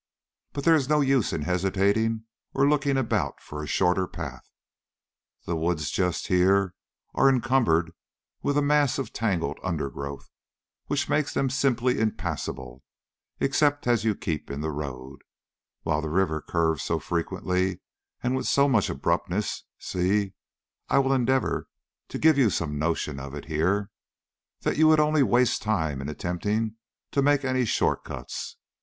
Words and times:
But 0.53 0.63
there 0.63 0.73
is 0.73 0.89
no 0.89 1.01
use 1.01 1.31
in 1.31 1.43
hesitating 1.43 2.23
or 2.55 2.67
looking 2.67 2.97
about 2.97 3.39
for 3.39 3.61
a 3.61 3.67
shorter 3.67 4.07
path. 4.07 4.49
The 5.45 5.55
woods 5.55 5.91
just 5.91 6.25
here 6.25 6.73
are 7.13 7.29
encumbered 7.29 7.91
with 8.41 8.57
a 8.57 8.63
mass 8.63 8.97
of 8.97 9.13
tangled 9.13 9.59
undergrowth 9.61 10.31
which 10.87 11.07
make 11.07 11.29
them 11.31 11.51
simply 11.51 11.99
impassable 11.99 12.83
except 13.39 13.85
as 13.85 14.03
you 14.03 14.15
keep 14.15 14.49
in 14.49 14.61
the 14.61 14.71
road, 14.71 15.21
while 15.83 16.01
the 16.01 16.09
river 16.09 16.41
curves 16.41 16.81
so 16.81 16.97
frequently 16.97 17.79
and 18.23 18.35
with 18.35 18.47
so 18.47 18.67
much 18.67 18.89
abruptness 18.89 19.65
see, 19.77 20.33
I 20.89 20.97
will 20.97 21.13
endeavor 21.13 21.67
to 22.07 22.17
give 22.17 22.39
you 22.39 22.49
some 22.49 22.79
notion 22.79 23.19
of 23.19 23.35
it 23.35 23.45
here 23.45 23.91
that 24.61 24.77
you 24.77 24.87
would 24.87 24.99
only 24.99 25.21
waste 25.21 25.61
time 25.61 26.01
in 26.01 26.09
attempting 26.09 26.77
to 27.11 27.21
make 27.21 27.45
any 27.45 27.65
short 27.65 28.03
cuts. 28.03 28.55